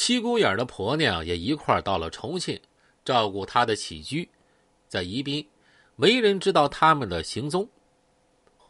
[0.00, 2.58] 七姑眼的婆娘也一块到了重庆，
[3.04, 4.30] 照顾他的起居，
[4.86, 5.44] 在宜宾，
[5.96, 7.68] 没人知道他们的行踪。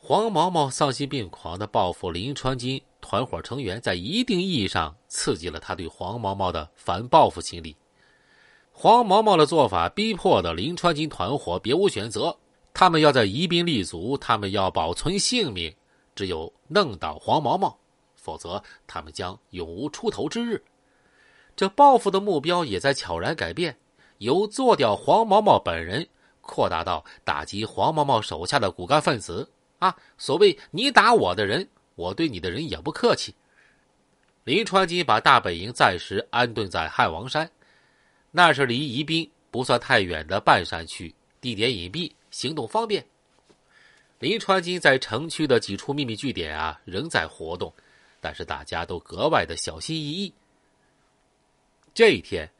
[0.00, 7.76] 黄毛毛丧心病狂的报复林川金团伙成员，在一定意义上刺激了他对黄毛毛的反报复心理。
[8.72, 12.36] 黄毛毛的做法逼迫的林川金团伙别无选择，
[12.74, 15.72] 他们要在宜宾立足，他们要保存性命，
[16.16, 17.78] 只有弄倒黄毛毛，
[18.16, 20.60] 否则他们将永无出头之日。
[21.62, 23.76] 这报复的目标也在悄然改变，
[24.18, 26.04] 由做掉黄毛毛本人，
[26.40, 29.48] 扩大到打击黄毛毛手下的骨干分子。
[29.78, 33.32] 啊，所谓你打我的人，我对你的人也不客气。
[34.42, 37.48] 林川金把大本营暂时安顿在汉王山，
[38.32, 43.06] 那是离宜宾不算太远的半山区，地点隐蔽，行动方便。
[44.18, 47.72] 林川金在城区的几处秘密据点啊，仍在活动，
[48.20, 50.34] 但是大家都格外的小心翼翼。
[51.94, 52.50] 这一天，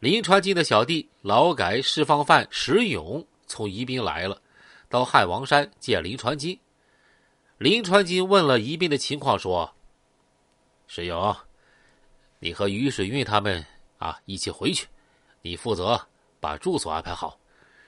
[0.00, 4.42] 林川金的小弟劳改释放犯石勇从宜宾来了。
[4.88, 6.58] 到汉王山见林传金，
[7.58, 9.72] 林传金问了宜宾的情况，说
[10.88, 11.36] ：“石勇，
[12.40, 13.64] 你和于水运他们
[13.98, 14.88] 啊一起回去，
[15.40, 16.08] 你负责
[16.40, 17.38] 把住所安排好。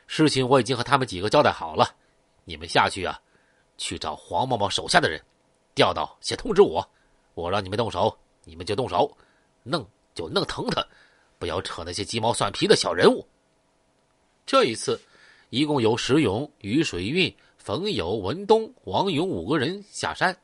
[0.07, 1.97] 事情我已经和他们几个交代好了，
[2.45, 3.21] 你们下去啊，
[3.77, 5.21] 去找黄毛毛手下的人，
[5.75, 6.89] 调到先通知我，
[7.35, 9.17] 我让你们动手，你们就动手，
[9.65, 9.85] 弄
[10.17, 10.85] 就弄疼他，
[11.39, 13.25] 不要扯那些鸡毛蒜皮的小人物。
[14.45, 15.01] 这一次。”
[15.51, 20.37] 一共有石勇、于水运、冯友、文东、王勇五个人下山，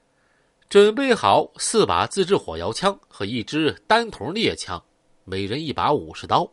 [0.69, 4.81] 准备好四把自制火药枪和一支单筒猎枪，
[5.25, 6.49] 每人一把武士刀。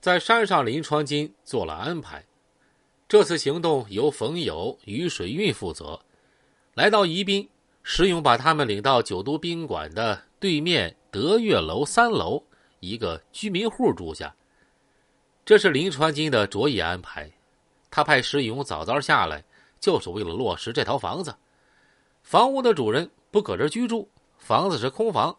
[0.00, 2.24] 在山上，林川金做了安排。
[3.08, 6.00] 这次行动由冯友、于水运负责。
[6.74, 7.48] 来到宜宾，
[7.82, 12.44] 石勇把他们领到九都宾馆的对面德月楼三楼
[12.80, 14.36] 一个居民户住下。
[15.46, 17.32] 这是林传金的着意安排，
[17.90, 19.42] 他派石勇早早下来，
[19.80, 21.34] 就是为了落实这套房子。
[22.22, 24.06] 房屋的主人不搁这居住，
[24.36, 25.34] 房子是空房。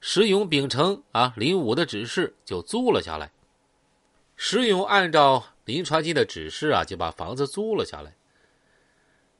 [0.00, 3.32] 石勇秉承啊林武的指示，就租了下来。
[4.36, 8.14] 石勇按照林传金的指示啊，就把房子租了下来。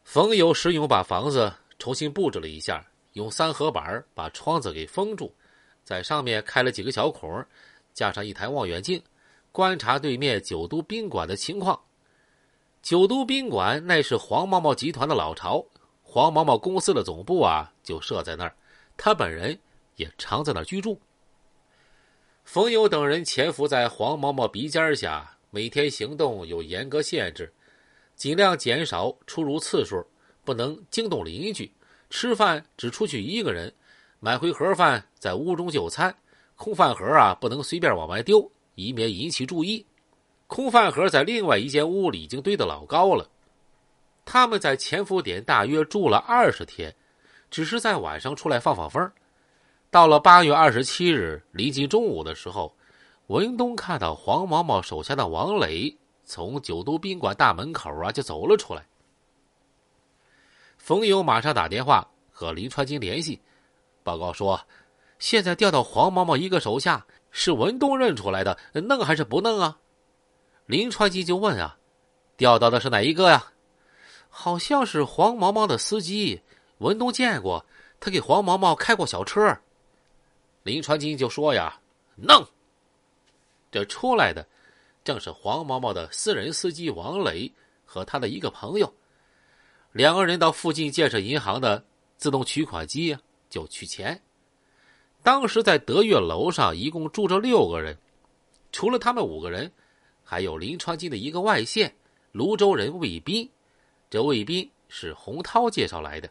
[0.04, 2.82] 冯友、石勇把房子重新布置了一下，
[3.12, 5.34] 用三合板把窗子给封住，
[5.86, 7.46] 在上面开了几个小孔，
[7.94, 9.00] 加上一台望远镜。
[9.52, 11.80] 观察对面九都宾馆的情况。
[12.82, 15.64] 九都宾馆那是黄毛毛集团的老巢，
[16.02, 18.56] 黄毛毛公司的总部啊就设在那儿，
[18.96, 19.56] 他本人
[19.94, 21.00] 也常在那儿居住。
[22.42, 27.54] 冯友等人潜伏在黄毛毛鼻尖下，每天行动有严格限制，
[28.16, 30.04] 尽量减少出入次数，
[30.44, 31.72] 不能惊动邻居。
[32.10, 33.72] 吃饭只出去一个人，
[34.26, 36.12] 买回盒饭在屋中就餐，
[36.56, 38.50] 空饭盒啊不能随便往外丢。
[38.74, 39.86] 以免引起注意，
[40.48, 43.30] 空饭盒在另外一间屋里已经堆得老高了。
[44.24, 46.92] 他们在潜伏点大约住了二十天，
[47.52, 49.12] 只是在晚上出来放放风。
[49.92, 52.74] 到了八月二十七日临近中午的时候，
[53.28, 58.84] 文东看到黄毛毛手下的王磊从九都宾馆大门口啊就走了出来。
[60.78, 63.40] 冯友马上打电话和林传金联系，
[64.06, 64.60] 报告说，
[65.18, 67.04] 现在调到黄毛毛一个手下。
[67.38, 69.76] 是文东认出来的，弄还是不弄啊？
[70.64, 71.76] 林传基就问啊
[72.38, 73.52] ：“调到的是哪一个呀？”
[74.30, 76.40] 好像是黄毛毛的司机，
[76.78, 77.66] 文东见过，
[78.00, 79.54] 他给黄毛毛开过小车。
[80.62, 81.78] 林传金就说呀
[82.16, 82.46] ：“弄。”
[83.70, 84.46] 这出来的
[85.04, 87.52] 正是黄毛毛的私人司机王磊
[87.84, 88.94] 和他的一个朋友，
[89.92, 91.84] 两个人到附近建设银行的
[92.16, 93.18] 自动取款机
[93.48, 94.20] 就取钱。
[95.22, 97.98] 当时在德月楼上一共住着六个人，
[98.70, 99.72] 除了他们五个人，
[100.22, 101.96] 还有林川金的一个外线
[102.32, 103.50] 泸州人魏斌。
[104.08, 106.30] 这魏斌是洪涛介绍来的。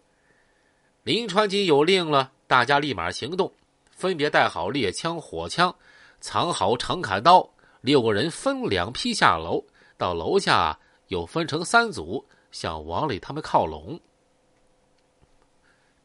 [1.03, 3.51] 林川金有令了，大家立马行动，
[3.91, 5.75] 分别带好猎枪、火枪，
[6.21, 7.49] 藏好长砍刀。
[7.81, 9.63] 六个人分两批下楼，
[9.97, 10.79] 到楼下
[11.09, 13.99] 又分成三组，向王磊他们靠拢。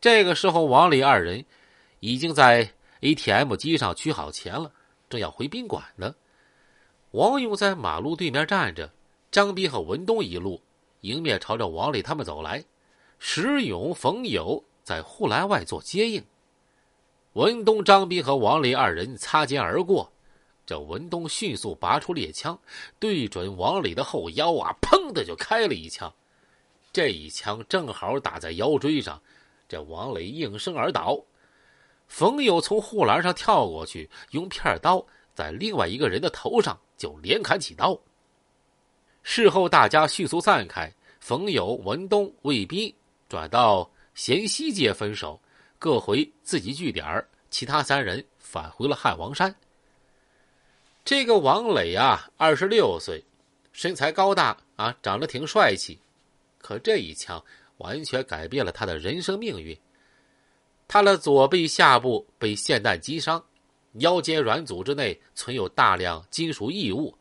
[0.01, 1.45] 这个时候，王磊二人
[2.01, 2.73] 已经在。
[3.03, 4.71] ATM 机上取好钱了，
[5.09, 6.15] 正要回宾馆呢。
[7.13, 8.93] 王勇在马路对面站着，
[9.31, 10.61] 张斌和文东一路
[11.01, 12.63] 迎面朝着王磊他们走来。
[13.19, 16.23] 石勇、冯友在护栏外做接应。
[17.33, 20.13] 文东、张斌和王磊二人擦肩而过。
[20.67, 22.61] 这文东迅速拔出猎枪，
[22.99, 26.13] 对准王磊的后腰啊，砰的就开了一枪。
[26.93, 29.23] 这一枪正好打在腰椎上，
[29.71, 31.17] 这王磊应声而倒。
[32.09, 37.97] 冯友从护栏上跳过去，用片刀在另外一个人的头上就连砍几刀。
[39.23, 42.93] 事后大家迅速散开，冯友、文东、魏斌
[43.29, 45.41] 转到贤西街分手，
[45.79, 49.55] 各回自己据点其他三人返回了汉王山。
[51.05, 53.23] 这个王磊啊，二十六岁，
[53.73, 55.97] 身材高大啊，长得挺帅气。
[56.59, 57.43] 可这一枪
[57.81, 59.77] 完全改变了他的人生命运。
[60.89, 63.45] 他的左背下部被霰弹击伤，
[63.95, 67.15] 腰间软组织内存有大量金属异物，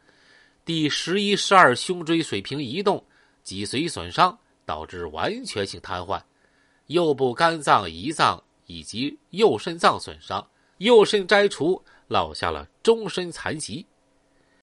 [0.63, 3.03] 第十一、十二胸椎水平移动，
[3.43, 6.21] 脊髓损伤，导致完全性瘫痪。
[6.87, 10.47] 右部肝脏、胰脏以及右肾脏损伤，
[10.77, 11.83] 右肾摘除。
[12.09, 13.85] 落下了终身残疾。